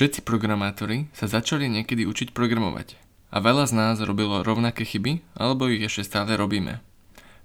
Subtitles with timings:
[0.00, 2.96] Všetci programátori sa začali niekedy učiť programovať
[3.28, 6.80] a veľa z nás robilo rovnaké chyby, alebo ich ešte stále robíme.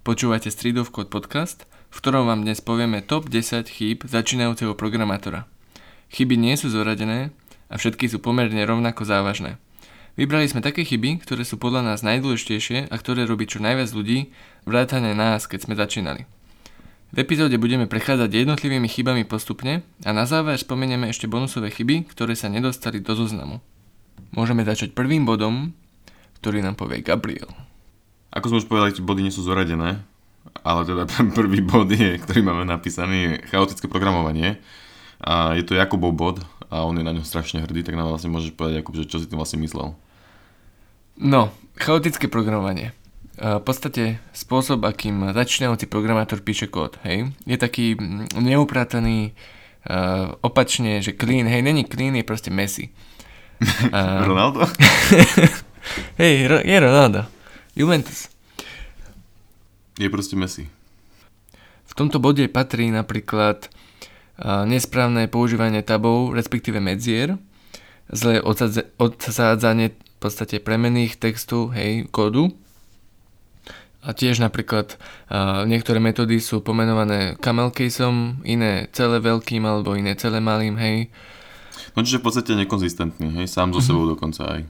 [0.07, 5.51] Počúvate Street of Code podcast, v ktorom vám dnes povieme top 10 chýb začínajúceho programátora.
[6.15, 7.35] Chyby nie sú zoradené
[7.67, 9.59] a všetky sú pomerne rovnako závažné.
[10.15, 14.31] Vybrali sme také chyby, ktoré sú podľa nás najdôležitejšie a ktoré robí čo najviac ľudí,
[14.63, 16.23] vrátane nás, keď sme začínali.
[17.15, 22.35] V epizóde budeme prechádzať jednotlivými chybami postupne a na záver spomenieme ešte bonusové chyby, ktoré
[22.35, 23.63] sa nedostali do zoznamu.
[24.35, 25.71] Môžeme začať prvým bodom,
[26.43, 27.47] ktorý nám povie Gabriel.
[28.35, 30.03] Ako sme už povedali, body nie sú zoradené,
[30.59, 31.07] ale teda
[31.39, 34.59] prvý bod, je, ktorý máme napísaný, chaotické programovanie.
[35.23, 38.27] A je to Jakubov bod a on je na ňo strašne hrdý, tak nám vlastne
[38.27, 39.95] môžeš povedať, Jakub, že čo si tým vlastne myslel.
[41.15, 42.91] No, chaotické programovanie
[43.35, 49.35] v podstate spôsob, akým začínajúci programátor píše kód, hej, je taký mm, neuprataný
[49.91, 52.91] uh, opačne, že clean, hej, není clean, je proste messy.
[53.87, 54.67] Uh, Ronaldo?
[56.19, 57.23] hej, je Ronaldo.
[57.71, 58.27] Juventus.
[59.95, 60.67] Je proste messy.
[61.87, 63.71] V tomto bode patrí napríklad
[64.43, 67.39] uh, nesprávne používanie tabov, respektíve medzier,
[68.11, 68.43] zlé
[68.99, 72.51] odsádzanie v podstate premených textu, hej, kódu,
[74.05, 74.95] a tiež napríklad
[75.27, 81.09] uh, niektoré metódy sú pomenované camel caseom, iné celé veľkým alebo iné celé malým, hej.
[81.97, 83.87] No čiže v podstate nekonzistentný, hej, sám so mhm.
[83.89, 84.61] sebou dokonca aj.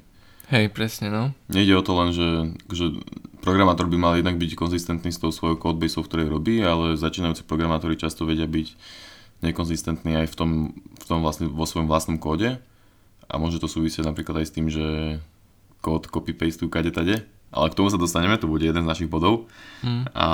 [0.45, 1.33] Hej, presne, no.
[1.49, 2.29] Nejde o to len, že,
[2.69, 2.93] že
[3.41, 7.43] programátor by mal jednak byť konzistentný s tou svojou codebase, v ktorej robí, ale začínajúci
[7.49, 8.67] programátori často vedia byť
[9.41, 12.61] nekonzistentní aj v tom, v tom vlastne, vo svojom vlastnom kóde
[13.25, 15.17] a môže to súvisieť napríklad aj s tým, že
[15.81, 19.49] kód copy-pastujú kade tade ale k tomu sa dostaneme, to bude jeden z našich bodov.
[19.83, 20.05] Hmm.
[20.15, 20.27] A...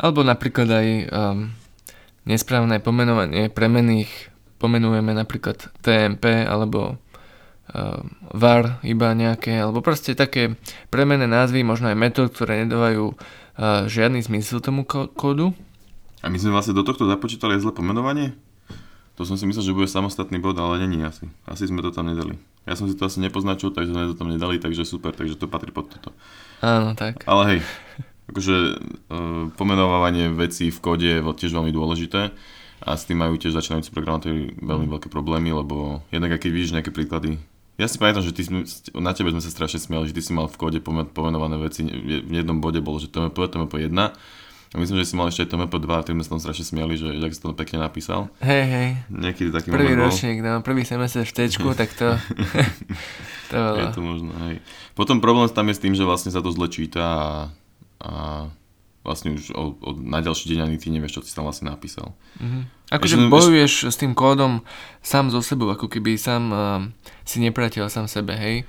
[0.00, 1.52] Alebo napríklad aj um,
[2.26, 10.54] nesprávne pomenovanie premených pomenujeme napríklad TMP alebo uh, var iba nejaké, alebo proste také
[10.86, 15.50] premené názvy, možno aj metód, ktoré nedávajú uh, žiadny zmysel tomu kódu.
[16.22, 18.38] A my sme vlastne do tohto započítali aj zle pomenovanie?
[19.18, 21.26] To som si myslel, že bude samostatný bod, ale není asi.
[21.44, 22.38] Asi sme to tam nedali.
[22.62, 25.50] Ja som si to asi nepoznačil, takže sme to tam nedali, takže super, takže to
[25.50, 26.14] patrí pod toto.
[26.62, 27.26] Áno, tak.
[27.26, 27.60] Ale hej,
[28.30, 28.56] akože
[29.10, 32.30] uh, pomenovávanie vecí v kóde je tiež veľmi dôležité
[32.82, 36.90] a s tým majú tiež začínajúci programátori veľmi veľké problémy, lebo jednak keď vidíš nejaké
[36.94, 37.38] príklady,
[37.80, 38.46] ja si pamätám, že ty,
[38.94, 42.30] na tebe sme sa strašne smiali, že ty si mal v kóde pomenované veci, v
[42.30, 43.96] jednom bode bolo, že TMP, TMP 1
[44.72, 46.64] a myslím, že si mal ešte aj to MP2 a tým sme sa tam strašne
[46.64, 48.32] smiali, že jak si to pekne napísal.
[48.40, 48.88] Hej, hej.
[49.12, 52.16] Niekedy taký Prvý ročník, no, prvý semestr v tečku, tak to...
[53.52, 53.76] to bolo.
[53.76, 54.64] Je to možno, hej.
[54.96, 57.20] Potom problém tam je s tým, že vlastne sa to zle číta a,
[58.00, 58.12] a
[59.04, 62.16] vlastne už od, od, na ďalší deň ani ty nevieš, čo si tam vlastne napísal.
[62.40, 62.62] Mm-hmm.
[62.96, 64.64] Akože bojuješ s tým kódom
[65.04, 66.80] sám so sebou, ako keby sám uh,
[67.26, 68.64] si nepriateľ sám sebe, hej.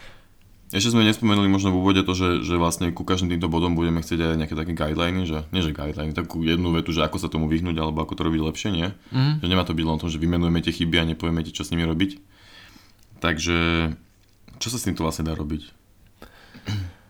[0.73, 4.01] Ešte sme nespomenuli možno v úvode to, že, že vlastne ku každým týmto bodom budeme
[4.01, 7.29] chcieť aj nejaké také guideliny, že nie že guideliny, takú jednu vetu, že ako sa
[7.29, 8.89] tomu vyhnúť alebo ako to robiť lepšie, nie?
[9.13, 9.37] Mm.
[9.45, 11.69] Že nemá to byť len to, že vymenujeme tie chyby a nepovieme ti, čo s
[11.69, 12.17] nimi robiť.
[13.21, 13.57] Takže
[14.57, 15.69] čo sa s týmto vlastne dá robiť?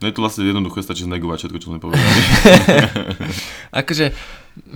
[0.03, 2.19] No je to vlastne jednoduché, stačí znegovať všetko, čo sme povedali.
[3.79, 4.11] akože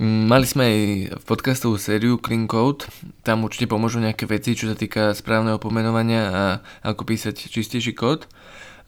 [0.00, 0.78] mali sme aj
[1.20, 2.88] v podcastovú sériu Clean Code,
[3.20, 6.42] tam určite pomôžu nejaké veci, čo sa týka správneho pomenovania a
[6.80, 8.24] ako písať čistejší kód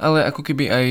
[0.01, 0.87] ale ako keby aj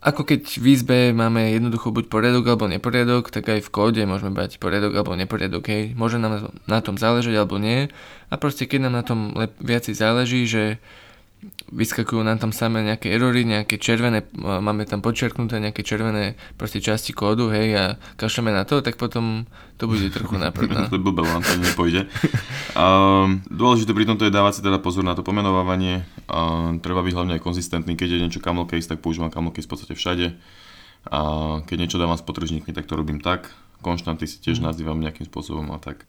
[0.00, 4.32] ako keď v izbe máme jednoducho buď poriadok alebo neporiadok, tak aj v kóde môžeme
[4.32, 5.92] mať poriadok alebo neporiadok, hej.
[5.92, 7.92] Môže nám na tom záležať alebo nie.
[8.32, 10.80] A proste keď nám na tom lep- viac záleží, že
[11.72, 17.16] vyskakujú nám tam samé nejaké erory, nejaké červené, máme tam podčerknuté nejaké červené proste časti
[17.16, 17.84] kódu, hej, a
[18.20, 19.48] kašleme na to, tak potom
[19.80, 20.92] to bude trochu napredná.
[20.92, 22.04] to je blbé, vám to nepôjde.
[22.76, 26.04] Um, dôležité pri tomto je dávať si teda pozor na to pomenovávanie.
[26.28, 29.64] Um, treba byť hlavne aj konzistentný, keď je niečo camel case, tak používam camel case
[29.64, 30.26] v podstate všade.
[31.08, 31.20] A
[31.64, 33.48] keď niečo dávam s potržníkmi, tak to robím tak.
[33.80, 34.68] Konštanty si tiež mm.
[34.68, 36.04] nazývam nejakým spôsobom a tak.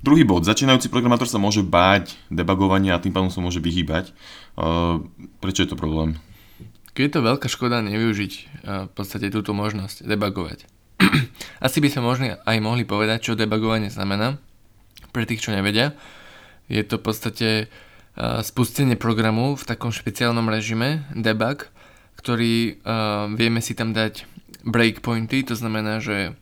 [0.00, 0.44] Druhý bod.
[0.44, 4.12] Začínajúci programátor sa môže báť debugovania a tým pádom sa môže vyhýbať.
[5.40, 6.20] Prečo je to problém?
[6.96, 8.32] Je to veľká škoda nevyužiť
[8.64, 10.68] v podstate túto možnosť debugovať.
[11.64, 14.36] Asi by sme možno aj mohli povedať, čo debugovanie znamená.
[15.10, 15.96] Pre tých, čo nevedia,
[16.68, 17.48] je to v podstate
[18.44, 21.72] spustenie programu v takom špeciálnom režime debug,
[22.20, 22.84] ktorý
[23.32, 24.28] vieme si tam dať
[24.60, 26.36] breakpointy, to znamená, že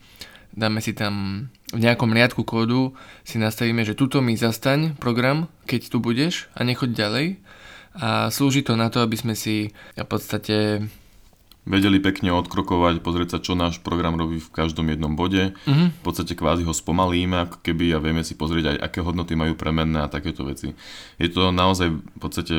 [0.58, 5.92] dáme si tam v nejakom riadku kódu si nastavíme, že tuto mi zastaň program, keď
[5.92, 7.26] tu budeš a nechoď ďalej.
[7.98, 10.86] A slúži to na to, aby sme si v podstate
[11.68, 15.52] vedeli pekne odkrokovať, pozrieť sa, čo náš program robí v každom jednom bode.
[15.68, 16.00] Mhm.
[16.00, 19.52] V podstate kvázi ho spomalíme, ako keby a vieme si pozrieť aj, aké hodnoty majú
[19.52, 20.72] premenné a takéto veci.
[21.20, 22.54] Je to naozaj, v podstate,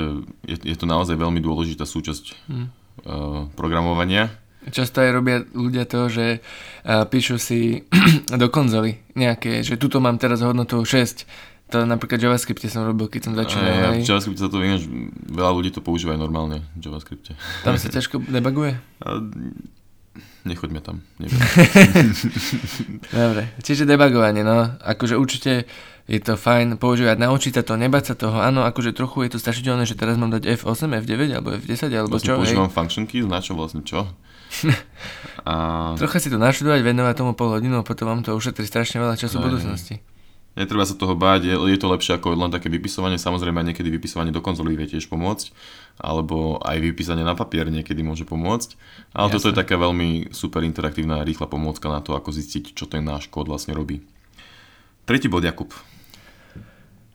[0.45, 2.65] je, je to naozaj veľmi dôležitá súčasť Mhm.
[3.09, 4.29] uh, programovania.
[4.67, 7.87] Často aj robia ľudia to, že uh, píšu si
[8.41, 11.47] do konzoly nejaké, že tuto mám teraz hodnotu 6.
[11.69, 13.69] To napríklad JavaScripte som robil, keď som začínal.
[13.69, 14.03] A hej.
[14.03, 14.89] v JavaScripte sa to ináč,
[15.29, 17.37] veľa ľudí to používa aj normálne v JavaScripte.
[17.61, 18.75] Tam sa ťažko debuguje?
[19.05, 19.21] A,
[20.49, 21.37] nechoďme tam, neviem.
[23.13, 25.69] Dobre, čiže debugovanie, no, akože určite
[26.09, 29.39] je to fajn používať, naučiť sa to, nebať sa toho, áno, akože trochu je to
[29.39, 32.39] strašidelné, že teraz mám dať F8, F9 alebo F10 alebo Vlastne čo, hej.
[32.41, 34.09] používam function keys, na čo vlastne čo?
[35.47, 35.53] A
[35.95, 39.15] Trocha si to naštudovať, venovať tomu pol hodinu a potom vám to ušetrí strašne veľa
[39.15, 40.03] času v budúcnosti.
[40.59, 43.87] netreba sa toho báť, je, je to lepšie ako len také vypisovanie, samozrejme aj niekedy
[43.87, 45.55] vypisovanie do konzoly vie tiež pomôcť,
[46.03, 48.75] alebo aj vypísanie na papier niekedy môže pomôcť,
[49.15, 53.07] ale toto je taká veľmi super interaktívna rýchla pomôcka na to, ako zistiť, čo ten
[53.07, 54.03] náš kód vlastne robí.
[55.07, 55.71] Tretí bod, Jakub.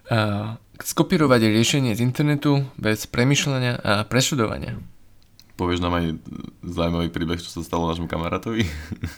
[0.08, 4.80] A skopírovať riešenie z internetu bez premyšľania a preštudovania.
[5.54, 6.04] Povieš nám aj
[6.66, 8.66] zaujímavý príbeh, čo sa stalo nášmu kamarátovi?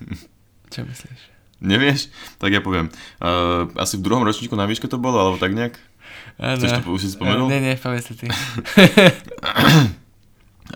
[0.72, 1.20] Čo myslíš?
[1.62, 2.12] Nevieš?
[2.36, 2.92] Tak ja poviem.
[3.22, 5.78] Uh, asi v druhom ročníku na výške to bolo, alebo tak nejak?
[6.36, 6.60] Áno.
[6.60, 7.48] Chceš to už si spomenul?
[7.48, 8.28] Nie, nie, povedz ty.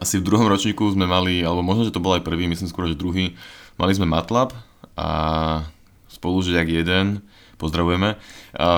[0.00, 2.86] Asi v druhom ročníku sme mali, alebo možno, že to bol aj prvý, myslím skôr,
[2.86, 3.34] že druhý,
[3.74, 4.54] mali sme MATLAB
[4.94, 5.08] a
[6.06, 7.26] spolužiak jeden,
[7.58, 8.14] pozdravujeme,
[8.54, 8.68] a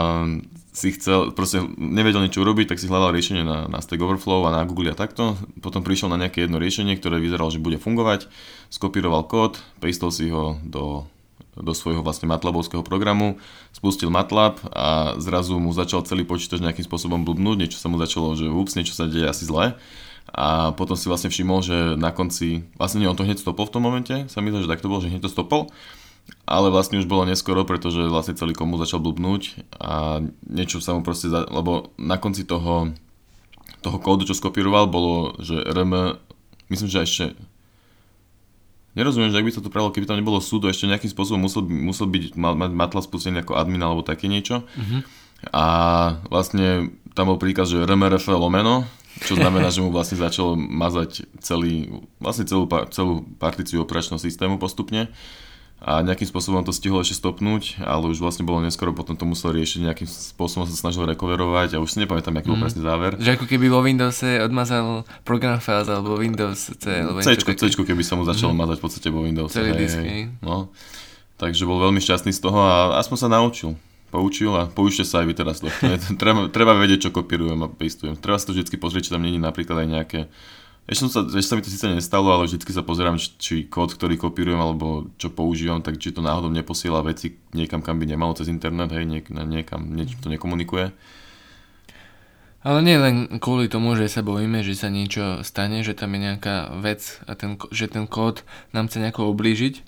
[0.73, 4.57] si chcel, proste nevedel niečo urobiť, tak si hľadal riešenie na, na Stack Overflow a
[4.57, 5.37] na Google a takto.
[5.61, 8.33] Potom prišiel na nejaké jedno riešenie, ktoré vyzeralo, že bude fungovať,
[8.73, 11.05] skopíroval kód, pristol si ho do,
[11.61, 13.37] do svojho vlastne MATLABovského programu,
[13.77, 18.33] spustil MATLAB a zrazu mu začal celý počítač nejakým spôsobom blbnúť, niečo sa mu začalo,
[18.33, 19.77] že ups, niečo sa deje asi zle.
[20.33, 23.75] A potom si vlastne všimol, že na konci, vlastne nie, on to hneď stopol v
[23.77, 25.69] tom momente, sa mi zdá, že tak to bolo, že hneď to stopol,
[26.43, 31.07] ale vlastne už bolo neskoro, pretože vlastne celý komu začal blbnúť a niečo sa mu
[31.07, 32.93] proste, za, lebo na konci toho,
[33.81, 36.19] toho kódu, čo skopíroval, bolo, že RM,
[36.69, 37.25] myslím, že ešte
[38.93, 41.65] Nerozumiem, že ak by sa to pravilo, keby tam nebolo súdu, ešte nejakým spôsobom musel,
[41.65, 44.69] musel byť ma- mať matla spustený ako admin alebo také niečo.
[44.77, 44.99] Mhm.
[45.49, 45.65] A
[46.29, 48.85] vlastne tam bol príkaz, že RMRF lomeno,
[49.25, 51.89] čo znamená, že mu vlastne začal mazať celý,
[52.21, 55.09] vlastne celú, celú partíciu operačného systému postupne
[55.83, 59.51] a nejakým spôsobom to stihol ešte stopnúť, ale už vlastne bolo neskoro, potom to musel
[59.51, 62.63] riešiť, nejakým spôsobom sa snažil recoverovať a už si nepamätám, aký bol Mhm.
[62.63, 63.13] presný záver.
[63.19, 64.87] Že ako keby vo Windowse odmazal
[65.23, 66.85] program file alebo Windows C.
[66.87, 67.59] Alebo také.
[67.59, 69.51] Cčko, keby sa mu začalo mazať v podstate vo Windows.
[69.51, 70.31] Celý disk, hej.
[70.39, 70.71] No.
[71.35, 73.75] Takže bol veľmi šťastný z toho a aspoň sa naučil.
[74.09, 75.57] Poučil a poučte sa aj vy teraz.
[76.21, 78.15] Treba, treba vedieť, čo kopírujem a pastujem.
[78.15, 80.21] Treba si to vždy pozrieť, či tam není napríklad aj nejaké
[80.83, 83.95] ešte, som sa, ešte sa mi to síce nestalo, ale vždycky sa pozerám, či, kód,
[83.95, 88.35] ktorý kopírujem alebo čo používam, tak či to náhodou neposiela veci niekam, kam by nemalo
[88.35, 90.91] cez internet, hej, niek, niekam, niečo to nekomunikuje.
[92.63, 96.21] Ale nie len kvôli tomu, že sa bojíme, že sa niečo stane, že tam je
[96.31, 99.83] nejaká vec a ten, že ten kód nám chce nejako ublížiť,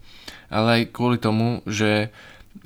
[0.50, 2.14] ale aj kvôli tomu, že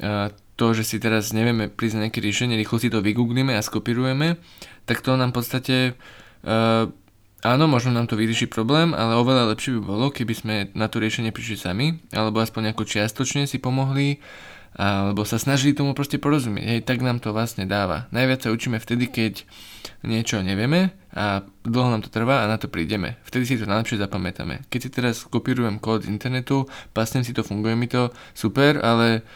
[0.05, 3.65] a, to, že si teraz nevieme prísť na nejaké riešenie, rýchlo si to vygooglíme a
[3.65, 4.37] skopírujeme,
[4.85, 5.77] tak to nám v podstate
[6.45, 6.93] a,
[7.45, 10.99] áno, možno nám to vyrieši problém, ale oveľa lepšie by bolo, keby sme na to
[10.99, 14.19] riešenie prišli sami, alebo aspoň ako čiastočne si pomohli,
[14.79, 16.67] alebo sa snažili tomu proste porozumieť.
[16.67, 18.07] Hej, tak nám to vlastne dáva.
[18.15, 19.43] Najviac sa učíme vtedy, keď
[20.07, 23.19] niečo nevieme a dlho nám to trvá a na to prídeme.
[23.27, 24.63] Vtedy si to najlepšie zapamätáme.
[24.71, 29.27] Keď si teraz kopírujem kód z internetu, pasnem si to, funguje mi to, super, ale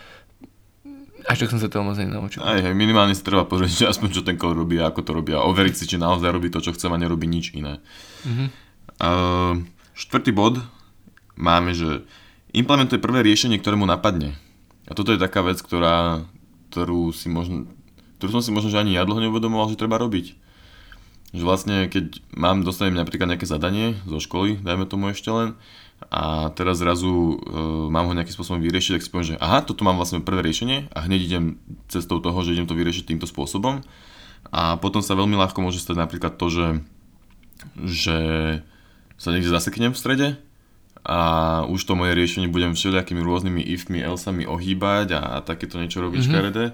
[1.26, 2.43] až tak som sa toho moc nenaučil.
[2.43, 5.12] Aj, hej, minimálne si treba pozrieť, že aspoň čo ten kód robí a ako to
[5.14, 7.79] robí a overiť si, či naozaj robí to, čo chcem a nerobí nič iné.
[8.26, 8.45] Mhm.
[9.02, 9.62] Uh,
[9.99, 10.62] štvrtý bod
[11.35, 12.07] máme, že
[12.52, 14.37] implementuje prvé riešenie, ktoré mu napadne.
[14.87, 16.26] A toto je taká vec, ktorá,
[16.71, 17.71] ktorú, si možno,
[18.21, 20.37] ktorú som si možno že ani ja dlho neuvedomoval, že treba robiť.
[21.33, 25.57] Že vlastne, keď mám, dostanem napríklad nejaké zadanie zo školy, dajme tomu ešte len,
[26.11, 27.35] a teraz zrazu e,
[27.89, 30.91] mám ho nejakým spôsobom vyriešiť, tak si poviem, že aha, toto mám vlastne prvé riešenie
[30.91, 31.45] a hneď idem
[31.87, 33.81] cestou toho, že idem to vyriešiť týmto spôsobom.
[34.51, 36.67] A potom sa veľmi ľahko môže stať napríklad to, že,
[37.79, 38.17] že
[39.15, 40.29] sa niekde zaseknem v strede
[41.03, 41.19] a
[41.67, 46.27] už to moje riešenie budem všelijakými rôznymi ifmi, elsami ohýbať a takéto niečo robiť Mhm.
[46.27, 46.35] mm-hmm.
[46.35, 46.65] škaredé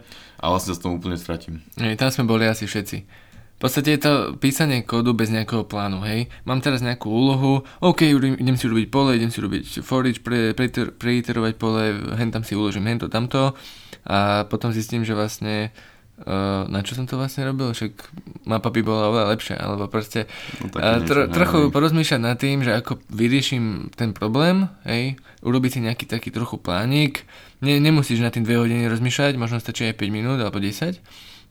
[0.40, 1.60] a vlastne sa s tom úplne stratím.
[1.76, 3.27] Hej, tam sme boli asi všetci.
[3.58, 6.30] V podstate je to písanie kódu bez nejakého plánu, hej.
[6.46, 10.54] Mám teraz nejakú úlohu, OK, idem si urobiť pole, idem si urobiť for each, pre,
[10.54, 13.58] preiter, preiterovať pole, hen tam si uložím hento, tamto.
[14.06, 15.74] A potom zistím, že vlastne
[16.22, 17.98] uh, na čo som to vlastne robil, však
[18.46, 20.30] mapa by bola oveľa lepšia, alebo proste
[20.62, 25.80] No, uh, tro, trochu porozmýšľať nad tým, že ako vyrieším ten problém, hej, urobiť si
[25.82, 27.26] nejaký taký trochu plánik,
[27.58, 30.94] ne, nemusíš na tým dve hodiny rozmýšľať, možno stačí aj 5 minút alebo 10,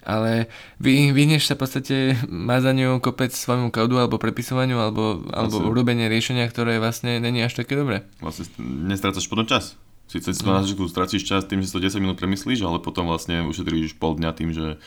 [0.08, 0.48] ale
[0.80, 1.96] vy, vyhneš sa v podstate
[2.32, 5.68] mazaniu kopec svojmu kódu alebo prepisovaniu alebo, alebo Vlastne.
[5.68, 8.08] urobenie riešenia, ktoré vlastne není až také dobré.
[8.24, 9.76] Vlastne nestrácaš potom čas.
[10.08, 12.80] Sice si to na začiatku stratíš čas tým, že si to 10 minút premyslíš, ale
[12.80, 14.80] potom vlastne ušetríš pol dňa tým, že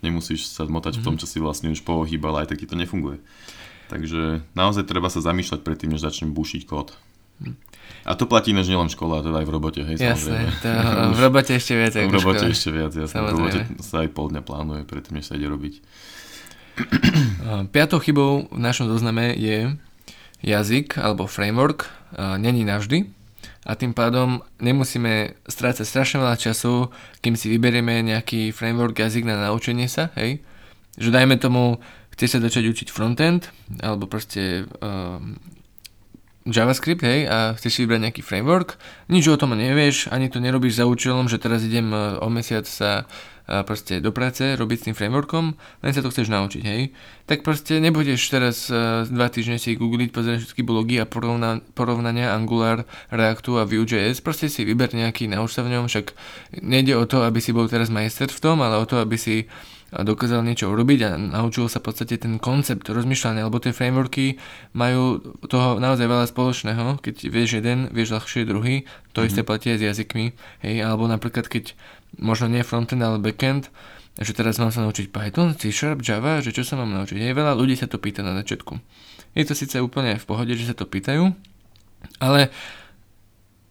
[0.00, 3.20] nemusíš sa zmotať v tom, čo si vlastne už pohýbal, aj tak ti to nefunguje.
[3.92, 6.96] Takže naozaj treba sa zamýšľať predtým, než začnem bušiť kód.
[8.02, 10.68] A to platí než nielen v škole, a teda aj v robote, hej, Jasné, to,
[11.16, 11.94] v robote ešte viac.
[11.94, 12.54] v v robote škole.
[12.54, 13.06] ešte viac, jasné.
[13.06, 13.38] V Samozrejme.
[13.38, 15.74] robote sa aj pol dňa plánuje predtým, než sa ide robiť.
[17.74, 19.76] Piatou chybou v našom zozname je
[20.42, 21.86] jazyk alebo framework.
[22.16, 23.08] Není navždy
[23.62, 26.90] a tým pádom nemusíme strácať strašne veľa času,
[27.22, 30.42] kým si vyberieme nejaký framework jazyk na naučenie sa, hej.
[30.98, 31.78] Že dajme tomu,
[32.12, 33.48] chceš sa začať učiť frontend
[33.80, 35.38] alebo proste um,
[36.42, 38.74] JavaScript, hej, a chceš si vybrať nejaký framework,
[39.06, 42.66] nič o tom nevieš, ani to nerobíš za účelom, že teraz idem e, o mesiac
[42.66, 43.06] sa
[43.46, 46.90] e, proste do práce robiť s tým frameworkom, len sa to chceš naučiť, hej.
[47.30, 52.34] Tak proste nebudeš teraz e, dva týždne si googliť, pozerať všetky blogy a porovna, porovnania
[52.34, 56.10] Angular, Reactu a Vue.js, proste si vyber nejaký, nauč sa v ňom, však
[56.58, 59.46] nejde o to, aby si bol teraz majster v tom, ale o to, aby si
[59.92, 64.40] dokázal niečo urobiť a naučil sa v podstate ten koncept rozmýšľania, lebo tie frameworky
[64.72, 66.96] majú toho naozaj veľa spoločného.
[67.04, 69.28] Keď vieš jeden, vieš ľahšie druhý, to mm-hmm.
[69.28, 70.32] isté platí aj s jazykmi.
[70.64, 71.76] Hej, alebo napríklad keď
[72.16, 73.68] možno nie frontend, ale backend,
[74.16, 77.20] že teraz mám sa naučiť Python, C Sharp, Java, že čo sa mám naučiť.
[77.20, 78.80] Hej, veľa ľudí sa to pýta na začiatku.
[79.36, 81.36] Je to síce úplne v pohode, že sa to pýtajú,
[82.16, 82.48] ale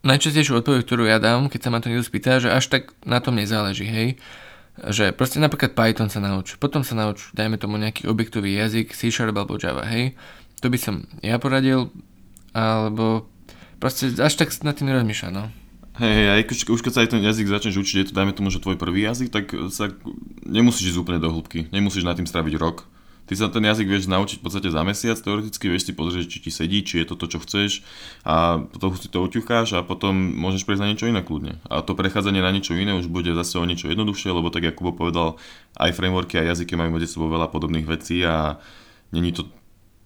[0.06, 3.22] najčastejšiu odpoveď, ktorú ja dám, keď sa ma to niekto spýta, že až tak na
[3.22, 4.18] tom nezáleží, hej
[4.90, 9.14] že proste napríklad Python sa nauč, potom sa nauč, dajme tomu nejaký objektový jazyk, C
[9.14, 10.18] Sharp alebo Java, hej.
[10.66, 11.94] To by som ja poradil,
[12.54, 13.30] alebo
[13.78, 15.50] proste až tak nad tým nerozmýšľať, no.
[16.02, 18.34] Hej, hej, aj keď, už keď sa aj ten jazyk začneš učiť, je to dajme
[18.34, 19.94] tomu, že tvoj prvý jazyk, tak sa
[20.48, 22.90] nemusíš ísť úplne do hĺbky, nemusíš nad tým stráviť rok.
[23.32, 26.44] Ty sa ten jazyk vieš naučiť v podstate za mesiac, teoreticky vieš si pozrieť, či
[26.44, 27.80] ti sedí, či je to to, čo chceš
[28.28, 31.64] a potom si to oťucháš a potom môžeš prejsť na niečo iné kľudne.
[31.72, 34.92] A to prechádzanie na niečo iné už bude zase o niečo jednoduchšie, lebo tak Jakubo
[34.92, 35.40] povedal,
[35.80, 38.60] aj frameworky a jazyky majú medzi sebou veľa podobných vecí a
[39.16, 39.48] není to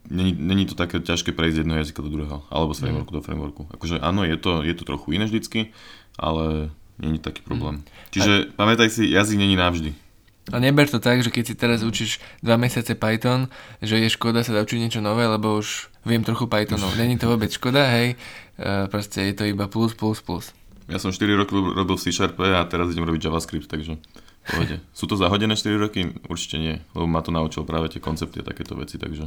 [0.05, 3.25] Není, není to také ťažké prejsť z jedného jazyka do druhého, alebo z frameworku do
[3.25, 3.61] frameworku.
[3.73, 5.73] Akože áno, je to, je to trochu iné vždycky,
[6.13, 6.69] ale
[7.01, 7.81] není taký problém.
[8.13, 10.04] Čiže pamätaj si, jazyk není navždy.
[10.53, 13.49] A neber to tak, že keď si teraz učíš dva mesiace Python,
[13.81, 16.93] že je škoda sa naučiť niečo nové, lebo už viem trochu Pythonov.
[17.01, 18.13] Není to vôbec škoda, hej,
[18.61, 20.53] e, proste je to iba plus, plus, plus.
[20.85, 23.97] Ja som 4 roky robil v C Sharp a teraz idem robiť JavaScript, takže
[24.45, 24.77] pohode.
[24.97, 26.13] Sú to zahodené 4 roky?
[26.29, 29.25] Určite nie, lebo ma to naučil práve tie koncepty a takéto veci, takže,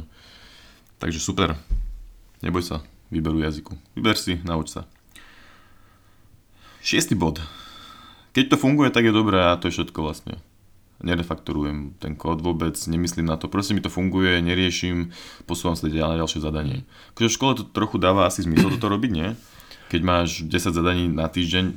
[1.03, 1.59] takže super.
[2.39, 2.79] Neboj sa,
[3.11, 3.75] vyberu jazyku.
[3.99, 4.87] Vyber si, nauč sa.
[6.79, 7.43] Šiestý bod.
[8.31, 10.39] Keď to funguje, tak je dobré a to je všetko vlastne.
[10.99, 15.15] Nerefaktorujem ten kód vôbec, nemyslím na to, proste mi to funguje, neriešim,
[15.47, 16.83] posúvam sa na ďalšie zadanie.
[17.15, 19.39] Akože v škole to trochu dáva asi zmysel toto robiť, nie?
[19.87, 21.71] Keď máš 10 zadaní na týždeň,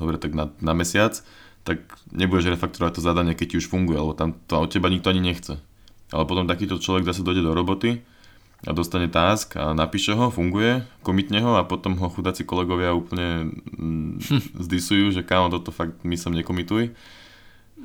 [0.00, 1.20] dobre, tak na, na mesiac,
[1.66, 1.82] tak
[2.14, 5.20] nebudeš refaktorovať to zadanie, keď ti už funguje, lebo tam to od teba nikto ani
[5.20, 5.60] nechce.
[6.14, 8.00] Ale potom takýto človek zase dojde do roboty
[8.64, 13.52] a dostane task a napíše ho, funguje, komitne ho a potom ho chudáci kolegovia úplne
[13.76, 14.22] mm,
[14.70, 16.94] zdisujú, že kámo, toto fakt my som nekomituj.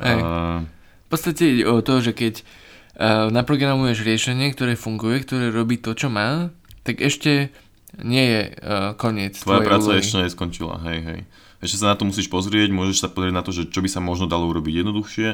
[0.02, 0.20] Hej.
[0.22, 5.94] V podstate ide o to, že keď uh, naprogramuješ riešenie, ktoré funguje, ktoré robí to,
[5.94, 6.50] čo má,
[6.82, 7.54] tak ešte
[8.00, 10.02] nie je uh, koniec tvoja práca úlohy.
[10.02, 11.20] ešte neskončila, hej, hej.
[11.62, 14.02] Ešte sa na to musíš pozrieť, môžeš sa pozrieť na to, že čo by sa
[14.02, 15.30] možno dalo urobiť jednoduchšie,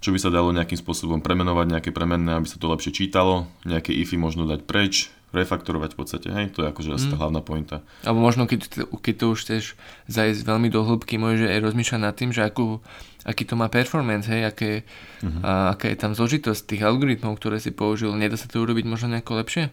[0.00, 3.92] čo by sa dalo nejakým spôsobom premenovať, nejaké premenné, aby sa to lepšie čítalo, nejaké
[3.92, 7.22] ify možno dať preč, refaktorovať v podstate, hej, to je akože asi tá Mm.
[7.22, 7.76] hlavná pointa.
[8.02, 9.64] Alebo možno keď, keď to už chceš
[10.06, 12.82] zajsť veľmi do hĺbky, môžeš aj rozmýšľať nad tým, že akú,
[13.22, 14.82] aký to má performance, hej, aké,
[15.22, 15.40] Mhm.
[15.40, 18.10] a aká je tam zložitosť tých algoritmov, ktoré si použil.
[18.12, 19.70] Nedá sa to urobiť možno nejako lepšie?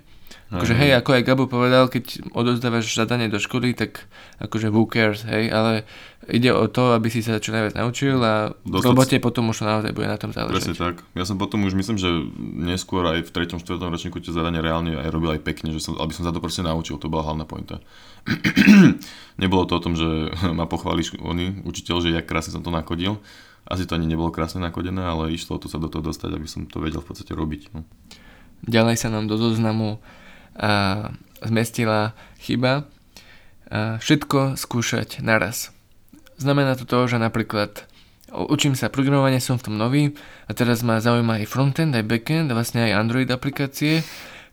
[0.47, 0.79] Akože Hej.
[0.79, 4.07] hej, ako aj Gabo povedal, keď odozdávaš zadanie do školy, tak
[4.39, 5.83] akože who cares, hej, ale
[6.31, 9.59] ide o to, aby si sa čo najviac naučil a v Dostať- robote potom už
[9.59, 10.75] to naozaj bude na tom Presne záležať.
[10.79, 10.95] tak.
[11.19, 12.07] Ja som potom už myslím, že
[12.63, 13.59] neskôr aj v 3.
[13.59, 13.91] 4.
[13.91, 16.63] ročníku tie zadania reálne aj robil aj pekne, že som, aby som sa to proste
[16.63, 17.83] naučil, to bola hlavná pointa.
[19.41, 23.19] nebolo to o tom, že ma pochváli oni, učiteľ, že jak krásne som to nakodil.
[23.67, 26.47] Asi to ani nebolo krásne nakodené, ale išlo o to sa do toho dostať, aby
[26.47, 27.75] som to vedel v podstate robiť.
[27.75, 27.83] No.
[28.65, 30.01] Ďalej sa nám do zoznamu
[30.57, 31.13] a,
[31.45, 32.89] zmestila chyba
[33.69, 35.69] a, všetko skúšať naraz.
[36.37, 37.85] Znamená to to, že napríklad
[38.33, 40.03] učím sa programovanie, som v tom nový
[40.45, 44.03] a teraz ma zaujíma aj frontend, aj backend vlastne aj Android aplikácie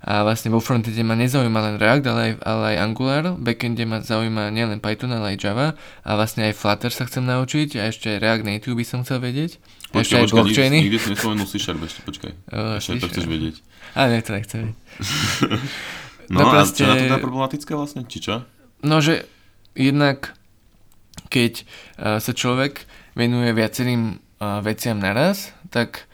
[0.04, 4.04] a vlastne vo frontende ma nezaujíma len React, ale aj, ale aj Angular, backende ma
[4.04, 5.68] zaujíma nielen Python, ale aj Java
[6.04, 9.24] a vlastne aj Flutter sa chcem naučiť a ešte aj React Native by som chcel
[9.24, 9.56] vedieť.
[9.94, 10.76] Počkaj, ešte počkaj, blockchainy.
[10.76, 12.32] Nikdy, nikdy si nespomenul C-Sharp ešte, počkaj.
[12.46, 13.54] Uh, ešte to chceš vedieť.
[13.92, 14.76] Ale nie, to nechcem vedieť.
[16.24, 18.00] No, No a proste- čo na to problematické vlastne?
[18.02, 18.34] Či čo?
[18.80, 19.28] No, že
[19.72, 20.32] jednak
[21.26, 26.08] keď uh, sa človek venuje viacerým uh, veciam naraz, tak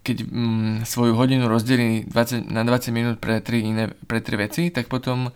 [0.00, 4.70] keď mm, svoju hodinu rozdelí 20, na 20 minút pre tri, iné, pre tri veci,
[4.70, 5.32] tak potom uh,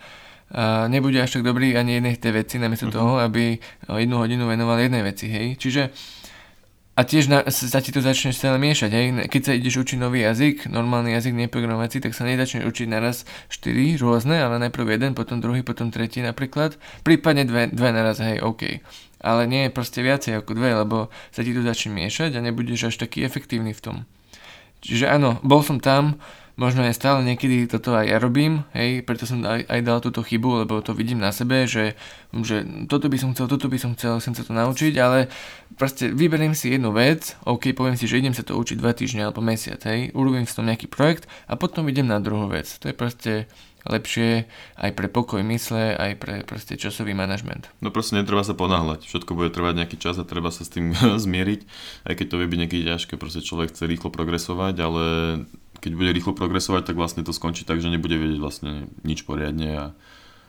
[0.87, 2.95] nebude až tak dobrý ani jednej tej veci, namiesto Mhm.
[2.95, 3.61] toho, aby
[3.93, 5.55] jednu hodinu venoval jednej veci, hej.
[5.55, 5.93] Čiže
[6.93, 9.07] a tiež na, sa ti to začne stále miešať, hej.
[9.33, 13.97] Keď sa ideš učiť nový jazyk, normálny jazyk, neprogramovací, tak sa nezačneš učiť naraz 4
[13.97, 16.77] rôzne, ale najprv jeden, potom druhý, potom tretí napríklad.
[17.01, 18.85] Prípadne dve, dve naraz, hej, OK.
[19.25, 22.93] Ale nie je proste viacej ako dve, lebo sa ti to začne miešať a nebudeš
[22.93, 23.97] až taký efektívny v tom.
[24.85, 26.21] Čiže áno, bol som tam,
[26.57, 30.21] možno aj stále niekedy toto aj ja robím, hej, preto som aj, aj dal túto
[30.21, 31.97] chybu, lebo to vidím na sebe, že,
[32.45, 35.33] že toto by som chcel, toto by som chcel, chcem sa to naučiť, ale
[35.81, 39.25] proste vyberiem si jednu vec, OK, poviem si, že idem sa to učiť dva týždne
[39.25, 42.69] alebo mesiac, hej, urobím si tom nejaký projekt a potom idem na druhú vec.
[42.85, 43.33] To je proste
[43.83, 44.47] lepšie
[44.79, 47.67] aj pre pokoj mysle, aj pre proste časový manažment.
[47.83, 49.11] No proste netreba sa ponáhľať.
[49.11, 50.95] Všetko bude trvať nejaký čas a treba sa s tým
[51.25, 51.61] zmieriť.
[52.07, 55.05] Aj keď to vie byť niekedy ťažké, proste človek chce rýchlo progresovať, ale
[55.83, 59.71] keď bude rýchlo progresovať, tak vlastne to skončí tak, že nebude vedieť vlastne nič poriadne
[59.75, 59.87] a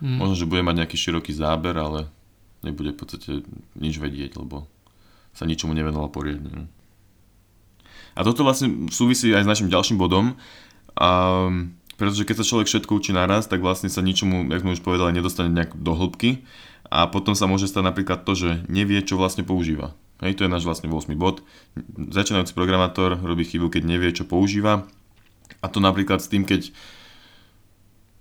[0.04, 0.20] Mm.
[0.20, 2.12] možno, že bude mať nejaký široký záber, ale
[2.60, 3.48] nebude v podstate
[3.80, 4.68] nič vedieť, lebo
[5.32, 6.52] sa ničomu nevenoval poriadne.
[6.52, 6.66] no.
[8.14, 10.36] A toto vlastne súvisí aj s našim ďalším bodom,
[11.00, 11.48] a,
[11.96, 15.16] pretože keď sa človek všetko učí naraz, tak vlastne sa ničomu, jak sme už povedali,
[15.16, 16.44] nedostane nejak do hĺbky
[16.92, 19.96] a potom sa môže stať napríklad to, že nevie, čo vlastne používa.
[20.22, 21.16] Hej, to je náš vlastne 8.
[21.16, 21.42] bod.
[21.98, 24.84] Začínajúci programátor robí chybu, keď nevie, čo používa.
[25.60, 26.72] A to napríklad s tým, keď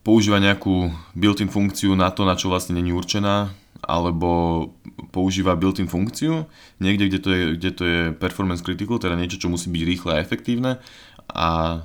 [0.03, 4.71] používa nejakú built-in funkciu na to, na čo vlastne není určená, alebo
[5.11, 6.47] používa built-in funkciu
[6.79, 10.11] niekde, kde to je, kde to je performance critical, teda niečo, čo musí byť rýchle
[10.15, 10.79] a efektívne
[11.27, 11.83] a,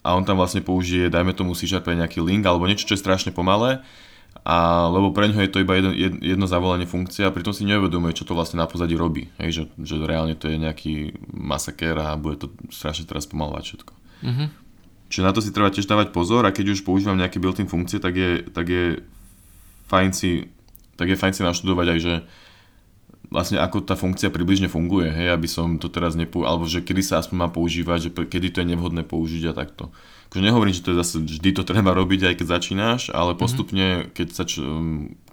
[0.00, 3.04] a on tam vlastne použije, dajme tomu si pre nejaký link alebo niečo, čo je
[3.04, 3.84] strašne pomalé
[4.44, 8.16] a lebo pre ňoho je to iba jedno, jedno, zavolanie funkcia a pritom si neuvedomuje,
[8.16, 9.30] čo to vlastne na pozadí robí.
[9.40, 13.92] Hej, že, že reálne to je nejaký masakér a bude to strašne teraz pomalovať všetko.
[14.24, 14.46] Mhm.
[15.12, 18.02] Čiže na to si treba tiež dávať pozor a keď už používam nejaké built-in funkcie,
[18.02, 18.98] tak je, tak je
[19.86, 20.48] fajn si,
[20.98, 22.14] tak je fajn si naštudovať aj, že
[23.30, 26.46] vlastne ako tá funkcia približne funguje, hej, aby som to teraz nepou...
[26.46, 29.90] alebo že kedy sa aspoň má používať, že kedy to je nevhodné použiť a takto.
[30.30, 34.10] Akože nehovorím, že to je zase vždy to treba robiť, aj keď začínaš, ale postupne,
[34.14, 34.64] keď, sa č-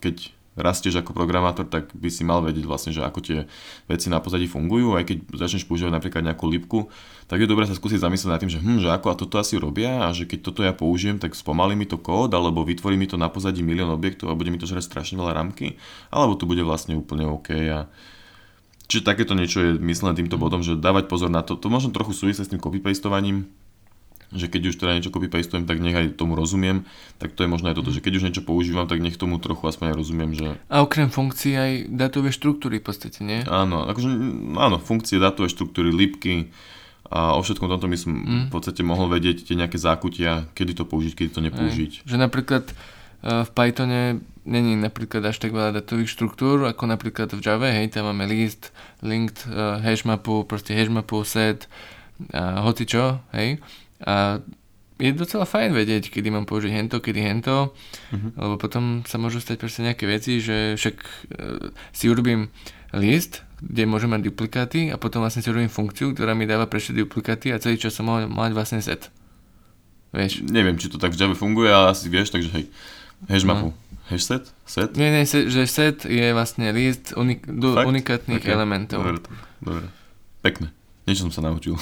[0.02, 3.48] keď rastieš ako programátor, tak by si mal vedieť vlastne, že ako tie
[3.88, 6.80] veci na pozadí fungujú, aj keď začneš používať napríklad nejakú lipku,
[7.32, 9.56] tak je dobré sa skúsiť zamyslieť nad tým, že, hm, že ako a toto asi
[9.56, 13.08] robia a že keď toto ja použijem, tak spomalí mi to kód, alebo vytvorí mi
[13.08, 15.80] to na pozadí milión objektov a bude mi to žrať strašne veľa rámky,
[16.12, 17.88] alebo to bude vlastne úplne OK a
[18.92, 21.56] Čiže takéto niečo je myslené týmto bodom, že dávať pozor na to.
[21.56, 23.48] To možno trochu súvisí s tým copy-pastovaním,
[24.32, 26.88] že keď už teda niečo copy-pastujem, tak nech aj tomu rozumiem,
[27.20, 29.67] tak to je možno aj toto, že keď už niečo používam, tak nech tomu trochu
[29.67, 33.44] aspoň aj rozumiem, že A okrem funkcií aj datové štruktúry v podstate, nie?
[33.44, 34.08] áno, akože,
[34.56, 36.48] áno, funkcie, datové štruktúry, lípky
[37.12, 38.44] a o všetkom tomto by som Mm.
[38.48, 41.91] v podstate mohol vedieť tie nejaké zákutia, kedy to použiť, kedy to nepoužiť.
[42.00, 42.08] Hej.
[42.08, 44.02] Že napríklad uh, v Pythone
[44.48, 48.72] není napríklad až tak veľa datových štruktúr, ako napríklad v Java, hej, tam máme list,
[49.04, 51.67] linked, uh, hash mapu, proste hash mapu, set,
[52.32, 53.60] a hoci čo, hej.
[54.02, 54.40] A
[54.98, 57.74] je docela fajn vedieť, kedy mám použiť hento, kedy hento,
[58.12, 58.30] Mhm.
[58.36, 61.10] lebo potom sa môžu stať proste nejaké veci, že však uh,
[61.90, 62.54] si urobím
[62.92, 66.92] list, kde môžem mať duplikáty a potom vlastne si urobím funkciu, ktorá mi dáva prečo
[66.92, 69.10] duplikáty a celý čas som mohol mať vlastne set.
[70.12, 72.66] Vieš, Neviem, či to tak v Java funguje, ale asi vieš, takže hej,
[73.26, 73.50] hash No.
[73.50, 73.68] mapu,
[74.06, 77.88] hash set, set, Nie, nie, se, že set je vlastne list unik, do, Fakt?
[77.88, 79.02] unikátnych Ok, elementov.
[79.02, 79.24] Dobre,
[79.62, 79.86] dobre.
[80.42, 80.68] Pekné.
[81.04, 81.74] Niečo som sa naučil.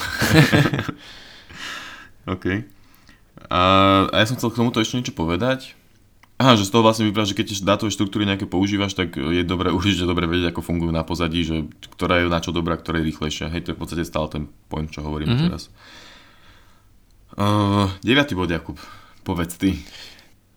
[2.26, 2.64] OK.
[3.48, 3.60] A,
[4.10, 5.72] a ja som chcel k tomuto ešte niečo povedať.
[6.40, 9.68] Aha, že z toho vlastne vyplýva, že keď dátové štruktúry nejaké používaš, tak je dobré
[9.76, 13.08] určite dobre vedieť, ako fungujú na pozadí, že ktorá je na čo dobrá, ktorá je
[13.12, 13.52] rýchlejšia.
[13.52, 15.44] Hej, to je v podstate stále ten point, čo hovoríme Mhm.
[15.52, 15.68] teraz.
[17.36, 18.76] Uh, deviatý bod, Jakub.
[19.22, 19.78] Povedz ty.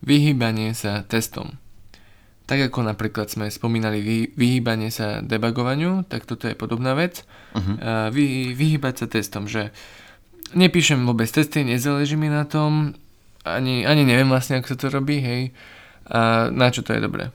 [0.01, 1.55] Vyhýbanie sa testom.
[2.43, 7.23] Tak ako napríklad sme spomínali vy, vyhýbanie sa debugovaniu, tak toto je podobná vec.
[7.55, 7.75] Uh-huh.
[7.79, 9.71] A vy, vyhýbať sa testom, že
[10.53, 12.93] nepíšem vôbec testy, nezáleží mi na tom,
[13.43, 15.51] ani, ani neviem vlastne, ako sa to robí, hej,
[16.07, 17.31] a na čo to je dobré.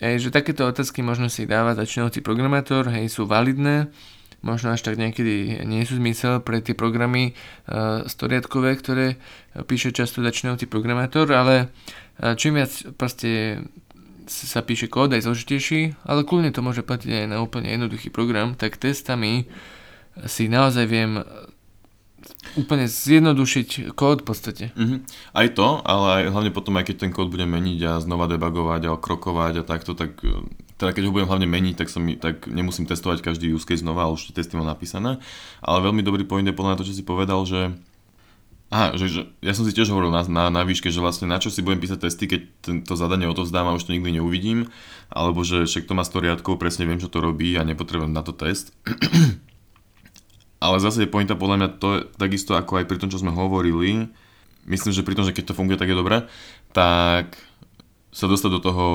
[0.00, 3.92] Hej, že takéto otázky možno si dáva začínajúci programátor, hej, sú validné,
[4.40, 7.36] možno až tak niekedy nie sú zmysel pre tie programy
[7.68, 9.06] uh, storiadkové, ktoré
[9.68, 13.60] píše často začínajúci programátor, ale uh, čím viac proste
[14.30, 18.54] sa píše kód aj zložitejší, ale kľudne to môže platiť aj na úplne jednoduchý program,
[18.54, 19.50] tak testami
[20.24, 21.20] si naozaj viem
[22.58, 24.64] úplne zjednodušiť kód v podstate.
[24.74, 24.98] Mm-hmm.
[25.36, 28.90] Aj to, ale aj, hlavne potom, aj keď ten kód budem meniť a znova debugovať
[28.90, 30.18] a okrokovať a takto, tak
[30.80, 34.08] teda keď ho budem hlavne meniť, tak, som, tak nemusím testovať každý use case znova,
[34.08, 35.20] ale už tie testy mám napísané.
[35.60, 37.76] Ale veľmi dobrý point je podľa to, čo si povedal, že
[38.70, 41.42] Aha, že, že ja som si tiež hovoril na, na, na výške, že vlastne na
[41.42, 44.70] čo si budem písať testy, keď tento zadanie odovzdám a už to nikdy neuvidím,
[45.10, 48.22] alebo že však to má 100 riadkov, presne viem, čo to robí a nepotrebujem na
[48.22, 48.70] to test.
[50.60, 51.88] Ale zase je pointa podľa mňa to
[52.20, 54.12] takisto ako aj pri tom, čo sme hovorili,
[54.68, 56.28] myslím, že pri tom, že keď to funguje, tak je dobré,
[56.76, 57.40] tak
[58.12, 58.86] sa dostať do toho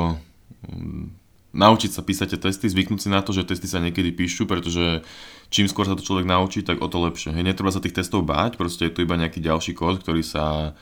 [1.55, 5.01] naučiť sa písať tie testy, zvyknúť si na to, že testy sa niekedy píšu, pretože
[5.47, 7.31] čím skôr sa to človek naučí, tak o to lepšie.
[7.31, 10.75] Hej, netreba sa tých testov báť, proste je to iba nejaký ďalší kód, ktorý sa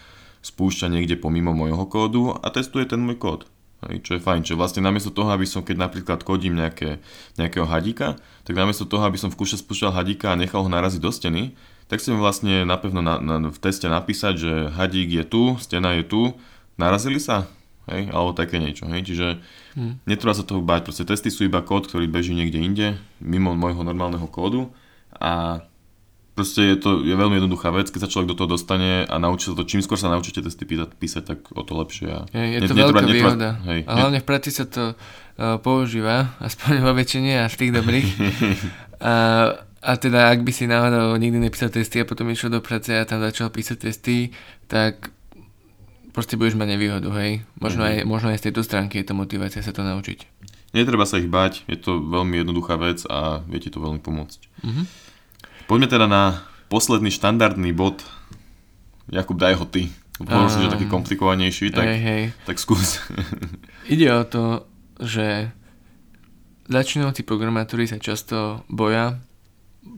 [0.43, 3.47] spúšťa niekde pomimo môjho kódu a testuje ten môj kód.
[3.89, 7.03] Hej, čo je fajn, čo vlastne namiesto toho, aby som keď napríklad kodím nejaké,
[7.35, 8.15] nejakého hadíka,
[8.47, 11.43] tak namiesto toho, aby som v kúše spúšťal hadíka a nechal ho naraziť do steny,
[11.91, 16.03] tak si vlastne napevno na, na, v teste napísať, že hadík je tu, stena je
[16.07, 16.35] tu,
[16.79, 17.47] narazili sa?
[17.91, 19.27] hej, alebo také niečo, hej, čiže
[19.75, 20.07] hmm.
[20.07, 22.87] netreba sa toho báť, proste testy sú iba kód, ktorý beží niekde inde,
[23.19, 24.71] mimo môjho normálneho kódu
[25.11, 25.63] a
[26.33, 29.53] proste je to je veľmi jednoduchá vec, keď sa človek do toho dostane a naučí
[29.53, 32.09] sa to, čím skôr sa naučíte testy písať, písať tak o to lepšie.
[32.09, 33.49] A je, je to netreba, veľká netreba, výhoda.
[33.69, 37.71] Hej, a hlavne v práci sa to uh, používa, aspoň vo väčšine a v tých
[37.71, 38.07] dobrých.
[39.13, 39.15] a,
[39.61, 43.05] a teda ak by si náhodou nikdy nepísal testy a potom išiel do práce a
[43.05, 44.33] tam začal písať testy,
[44.65, 45.13] tak
[46.13, 47.45] proste budeš mať nevýhodu, hej.
[47.57, 48.05] Možno, mm-hmm.
[48.05, 50.29] aj, možno aj z tejto stránky je to motivácia sa to naučiť.
[50.73, 54.41] Netreba sa ich bať, je to veľmi jednoduchá vec a viete to veľmi pomôcť.
[54.65, 54.85] Mm-hmm.
[55.65, 58.01] Poďme teda na posledný štandardný bod.
[59.11, 59.91] Jakub, daj ho ty.
[60.17, 62.23] Povedal si, že taký komplikovanejší, tak, hej, hej.
[62.45, 63.01] tak skús.
[63.93, 64.43] Ide o to,
[65.01, 65.49] že
[66.69, 69.17] začínajúci programátori sa často boja,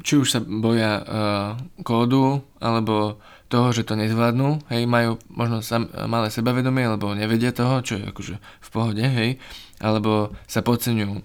[0.02, 1.52] či už sa boja uh,
[1.84, 7.84] kódu, alebo toho, že to nezvládnu, hej, majú možno sam, malé sebavedomie, alebo nevedia toho,
[7.86, 9.38] čo je akože v pohode, hej,
[9.78, 11.22] alebo sa podceňujú.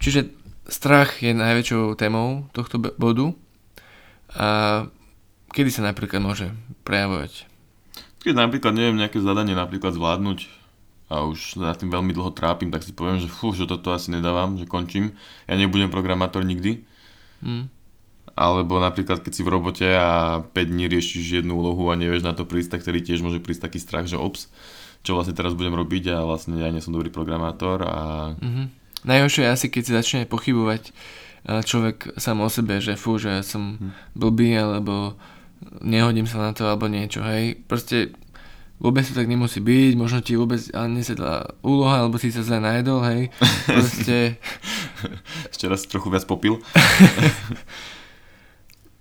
[0.00, 0.39] Čiže
[0.70, 3.34] strach je najväčšou témou tohto bodu
[4.32, 4.48] a
[5.50, 6.46] kedy sa napríklad môže
[6.86, 7.50] prejavovať?
[8.22, 10.46] Keď napríklad neviem nejaké zadanie napríklad zvládnuť
[11.10, 14.14] a už sa tým veľmi dlho trápim, tak si poviem, že fú, že toto asi
[14.14, 15.18] nedávam, že končím.
[15.50, 16.86] Ja nebudem programátor nikdy.
[17.42, 17.66] Hmm
[18.40, 22.32] alebo napríklad, keď si v robote a 5 dní riešiš jednu úlohu a nevieš na
[22.32, 24.48] to prísť, tak ktorý tiež môže prísť taký strach, že ops,
[25.04, 28.32] čo vlastne teraz budem robiť a vlastne ja nie som dobrý programátor a...
[28.40, 28.66] Mm-hmm.
[29.04, 33.40] Najhoršie je asi, keď si začne pochybovať eh, človek sám o sebe, že fú, že
[33.46, 33.90] som mm.
[34.16, 35.16] blbý, alebo
[35.80, 37.60] nehodím sa na to, alebo niečo, hej.
[37.68, 38.16] Proste
[38.80, 43.04] vôbec to tak nemusí byť, možno ti vôbec nesedla úloha, alebo si sa zle najedol,
[43.04, 43.20] hej.
[43.68, 44.40] Proste...
[45.52, 46.60] Ešte raz trochu viac popil.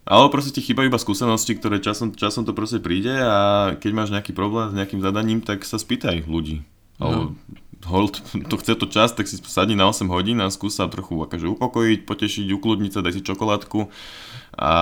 [0.10, 4.10] Ale proste ti chýbajú iba skúsenosti, ktoré časom, časom to proste príde a keď máš
[4.10, 6.66] nejaký problém s nejakým zadaním, tak sa spýtaj ľudí.
[6.98, 7.38] No.
[7.86, 8.20] Hold,
[8.52, 11.48] to chce to čas, tak si sadni na 8 hodín a skús sa trochu akože
[11.56, 13.88] upokojiť, potešiť, ukludniť sa, daj si čokoládku
[14.60, 14.74] a,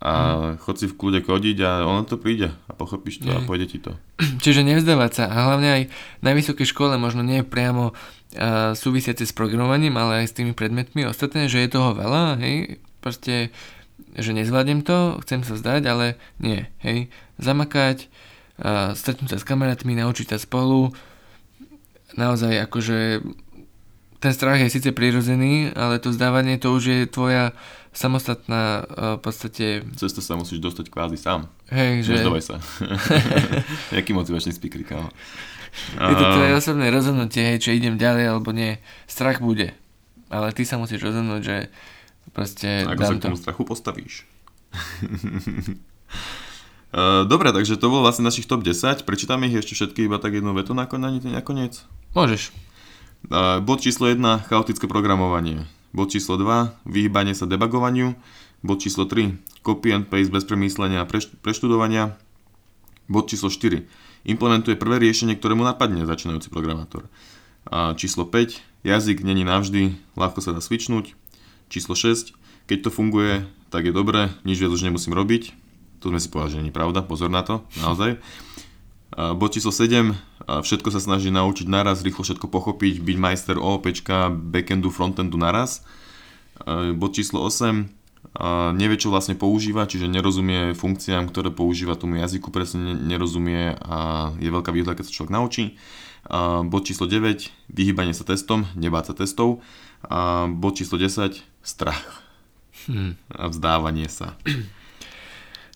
[0.00, 0.62] a hmm.
[0.64, 3.36] chod si v kľude kodiť a ono to príde a pochopíš to Nie.
[3.36, 3.92] a pôjde ti to.
[4.44, 5.82] Čiže nevzdávať sa a hlavne aj
[6.24, 11.04] na vysokej škole možno nie priamo uh, súvisiace s programovaním, ale aj s tými predmetmi
[11.04, 13.52] ostatné, že je toho veľa, hej, proste
[14.18, 16.06] že nezvládnem to, chcem sa zdať, ale
[16.42, 18.10] nie, hej, zamakať,
[18.58, 20.90] a stretnúť sa s kamarátmi, naučiť sa spolu,
[22.16, 23.20] naozaj akože
[24.18, 27.54] ten strach je síce prirodzený, ale to zdávanie to už je tvoja
[27.94, 28.86] samostatná
[29.18, 29.66] v podstate...
[29.94, 31.46] Cesto sa musíš dostať kvázi sám.
[31.70, 32.14] Hej, že...
[32.18, 32.56] Nezdávaj sa.
[33.98, 35.10] Jaký motivačný speaker, kámo.
[35.94, 38.78] Je to tvoje osobné rozhodnutie, hej, či idem ďalej alebo nie.
[39.06, 39.74] Strach bude.
[40.30, 41.56] Ale ty sa musíš rozhodnúť, že
[42.32, 43.42] Proste Ako sa k tomu to...
[43.42, 44.14] strachu postavíš?
[46.88, 49.04] Eh, dobre, takže to bol vlastne našich top 10.
[49.04, 51.84] Prečítame ich ešte všetky iba tak jednu vetu nakoniec?
[52.16, 52.52] Môžeš.
[53.28, 55.68] Uh, bod číslo 1, chaotické programovanie.
[55.92, 58.16] Bod číslo 2, vyhýbanie sa debugovaniu.
[58.64, 62.16] Bod číslo 3, copy and paste bez premýslenia a preš- preštudovania.
[63.12, 63.84] Bod číslo 4,
[64.24, 67.08] implementuje prvé riešenie, ktoré mu napadne začínajúci programátor.
[67.68, 71.12] A číslo 5, jazyk není navždy, ľahko sa dá switchnúť.
[71.68, 72.32] Číslo 6.
[72.68, 75.52] Keď to funguje, tak je dobré, nič viac už nemusím robiť.
[76.00, 78.16] To sme si povedali, že nie pravda, pozor na to, naozaj.
[79.18, 80.14] Bod číslo 7.
[80.46, 83.90] A všetko sa snaží naučiť naraz, rýchlo všetko pochopiť, byť majster OOP,
[84.54, 85.82] backendu, frontendu naraz.
[86.94, 87.98] Bod číslo 8
[88.38, 94.30] a nevie, čo vlastne používa, čiže nerozumie funkciám, ktoré používa tomu jazyku, presne nerozumie a
[94.38, 95.74] je veľká výhoda, keď sa človek naučí.
[96.70, 99.64] Bod číslo 9, vyhýbanie sa testom, nebáť sa testov.
[100.06, 102.22] A bod číslo 10, strach
[102.86, 103.18] hmm.
[103.34, 104.38] a vzdávanie sa.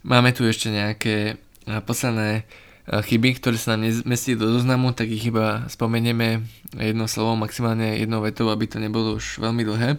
[0.06, 2.46] Máme tu ešte nejaké posledné
[2.86, 6.42] chyby, ktoré sa nám nezmestí do zoznamu, tak ich iba spomenieme
[6.74, 9.90] jedno slovo, maximálne jednou vetou, aby to nebolo už veľmi dlhé.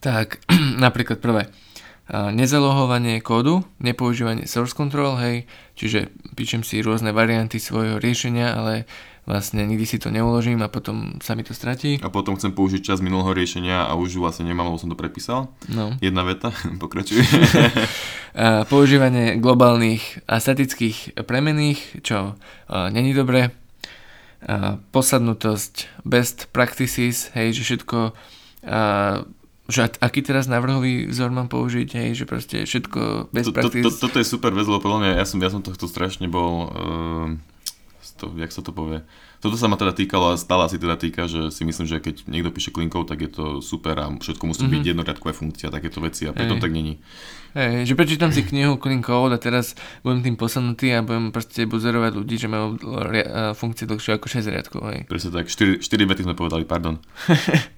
[0.00, 0.40] Tak
[0.84, 1.52] napríklad prvé,
[2.10, 5.44] nezalohovanie kódu, nepoužívanie source control, hej,
[5.74, 8.86] čiže píšem si rôzne varianty svojho riešenia, ale
[9.26, 11.98] vlastne nikdy si to neuložím a potom sa mi to stratí.
[11.98, 15.50] A potom chcem použiť čas minulého riešenia a už vlastne nemám, lebo som to prepísal.
[15.66, 15.98] No.
[15.98, 17.18] Jedna veta, pokračuj.
[18.68, 22.36] používanie globálnych a statických premených, čo
[22.68, 23.56] není dobré.
[24.92, 28.12] posadnutosť best practices, hej, že všetko
[29.66, 33.90] že aký teraz návrhový vzor mám použiť, hej, že proste všetko bez to, to, to,
[33.98, 37.28] Toto je super vec, lebo podľa mňa, ja som, ja som tohto strašne bol, uh,
[38.22, 39.02] to, jak sa to povie,
[39.40, 42.26] toto sa ma teda týkalo a stále si teda týka, že si myslím, že keď
[42.26, 44.74] niekto píše klinkov, tak je to super a všetko musí mm-hmm.
[44.74, 44.90] byť mhm.
[44.94, 46.98] jednoriadková funkcia, takéto veci a pritom tak není.
[47.56, 49.72] Hej, že prečítam si knihu Code a teraz
[50.04, 52.76] budem tým posunutý a budem proste buzerovať ľudí, že majú
[53.56, 54.82] funkcie dlhšie ako 6 riadkov.
[54.92, 55.00] Hej.
[55.08, 57.00] Presne tak, 4, 4 vety sme povedali, pardon.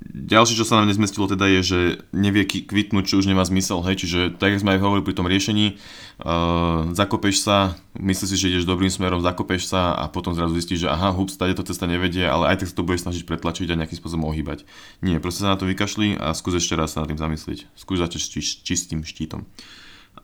[0.00, 1.78] Ďalšie, čo sa nám nezmestilo teda je, že
[2.16, 5.28] nevie kvitnúť, čo už nemá zmysel, hej, čiže tak, jak sme aj hovorili pri tom
[5.28, 10.56] riešení, uh, zakopeš sa, myslíš si, že ideš dobrým smerom, zakopeš sa a potom zrazu
[10.56, 13.28] zistíš, že aha, hups, tady to cesta nevedie, ale aj tak sa to budeš snažiť
[13.28, 14.64] pretlačiť a nejakým spôsobom ohýbať.
[15.04, 17.68] Nie, proste sa na to vykašli a skús ešte raz sa nad tým zamyslieť.
[17.76, 19.44] Skús začať s čistým štítom.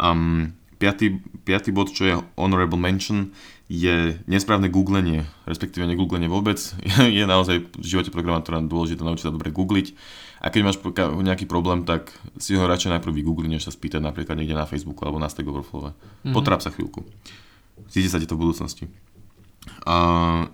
[0.01, 3.33] Um, piatý, piatý bod, čo je honorable mention,
[3.67, 6.59] je nesprávne googlenie, respektíve negooglenie vôbec.
[7.19, 9.95] je naozaj v živote programátora dôležité naučiť sa dobre googliť.
[10.39, 10.79] A keď máš
[11.27, 15.03] nejaký problém, tak si ho radšej najprv vygoogliť, než sa spýtať napríklad niekde na Facebooku
[15.03, 15.91] alebo na Stack Overflow.
[15.91, 16.35] Mm-hmm.
[16.37, 17.03] Potráp sa chvíľku.
[17.91, 18.87] Zíde sa ti to v budúcnosti.
[19.83, 19.97] A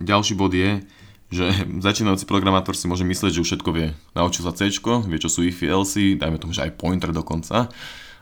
[0.00, 0.80] ďalší bod je,
[1.28, 1.52] že
[1.88, 3.92] začínajúci programátor si môže myslieť, že už všetko vie.
[4.16, 7.68] Naučil sa C, vie, čo sú ify, else, dajme tomu, že aj pointer dokonca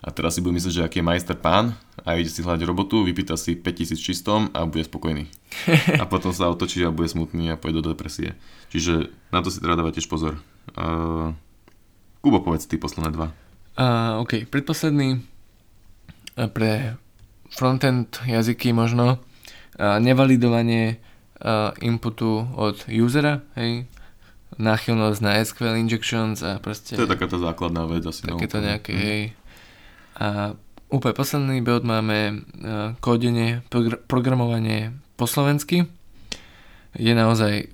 [0.00, 1.76] a teraz si bude myslieť, že aký je majster pán
[2.08, 5.28] a ide si hľadať robotu, vypýta si 5000 čistom a bude spokojný.
[6.00, 8.38] A potom sa otočí a bude smutný a pôjde do depresie.
[8.70, 10.38] Čiže na to si treba dávať tiež pozor.
[10.78, 11.34] Uh,
[12.22, 13.34] Kubo, povedz ty posledné dva.
[13.74, 16.94] Uh, OK, predposledný uh, pre
[17.50, 21.02] frontend jazyky možno uh, nevalidovanie
[21.42, 23.90] uh, inputu od usera, hej,
[24.54, 26.94] náchylnosť na SQL injections a proste...
[26.94, 28.22] To je taká tá základná vec asi.
[28.22, 29.02] Takéto nejaké, mm.
[29.02, 29.20] hej,
[30.20, 30.52] a
[30.92, 32.34] úplne posledný bod máme e,
[33.00, 35.88] kódenie, progr- programovanie po slovensky.
[36.92, 37.72] Je naozaj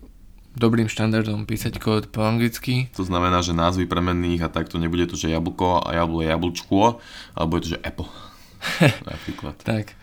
[0.56, 2.88] dobrým štandardom písať kód po anglicky.
[2.96, 7.02] To znamená, že názvy premenných a takto nebude to, že jablko a jablo je jablčko,
[7.34, 8.08] alebo je to, že Apple.
[9.10, 9.58] Napríklad.
[9.60, 9.98] tak.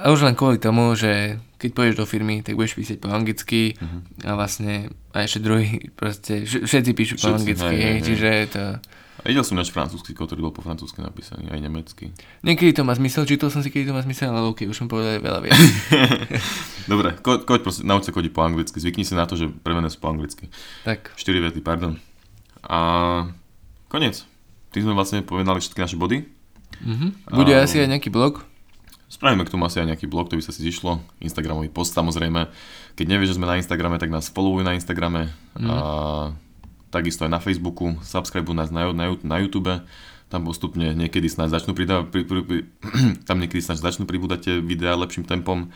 [0.00, 3.76] A už len kvôli tomu, že keď pôjdeš do firmy, tak budeš písať po anglicky
[3.76, 4.00] uh-huh.
[4.24, 8.06] a vlastne a ešte druhý, proste všetci píšu všetci, po anglicky, hej, hej, hej.
[8.06, 8.62] čiže to
[9.20, 12.08] a videl som náš francúzsky kód, ktorý bol po francúzsky napísaný, aj nemecký.
[12.40, 14.88] Niekedy to má zmysel, čítal som si, kedy to má zmysel, ale ok, už som
[14.88, 15.60] povedal veľa viac.
[16.92, 19.92] Dobre, ko, koď proste, nauč sa kodiť po anglicky, zvykni si na to, že premené
[19.92, 20.48] sú po anglicky.
[20.88, 21.12] Tak.
[21.20, 22.00] 4 vety, pardon.
[22.64, 22.78] A
[23.92, 24.24] koniec.
[24.72, 26.24] Tým sme vlastne povedali všetky naše body.
[26.80, 27.10] Mm-hmm.
[27.36, 28.48] Bude a, asi aj nejaký blog?
[29.10, 31.02] Spravíme k tomu asi aj nejaký blog, to by sa si zišlo.
[31.18, 32.46] Instagramový post samozrejme.
[32.94, 35.34] Keď nevieš, že sme na Instagrame, tak nás followuj na Instagrame.
[35.58, 35.66] Mm.
[35.66, 35.76] A
[36.90, 39.70] takisto aj na Facebooku, subscribe nás na, na, na YouTube,
[40.30, 42.58] tam postupne niekedy snáď začnú pridávať, pri, pri, pri,
[43.28, 45.74] tam niekedy snáď začnú pribúdať tie videá lepším tempom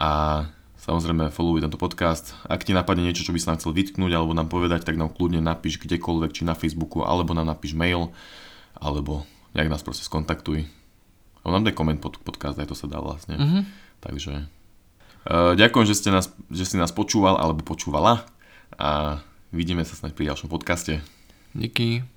[0.00, 0.44] a
[0.80, 2.32] samozrejme followuj tento podcast.
[2.48, 5.12] Ak ti napadne niečo, čo by si nám chcel vytknúť alebo nám povedať, tak nám
[5.12, 8.08] kľudne napíš kdekoľvek, či na Facebooku, alebo nám napíš mail,
[8.72, 10.64] alebo nejak nás proste skontaktuj.
[11.44, 13.36] Alebo nám daj koment pod podcast, aj to sa dá vlastne.
[13.36, 13.62] Mm-hmm.
[14.00, 14.32] Takže
[15.28, 18.24] uh, ďakujem, že, ste nás, že si nás počúval alebo počúvala
[18.80, 21.00] a Vidíme sa snáď pri ďalšom podcaste.
[21.56, 22.04] Díky.